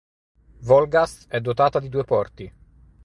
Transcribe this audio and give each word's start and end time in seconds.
Wolgast 0.63 1.27
è 1.27 1.39
dotata 1.41 1.77
di 1.79 1.87
due 1.87 2.03
porti. 2.05 2.51